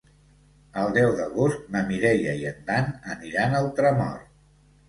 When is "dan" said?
2.71-2.91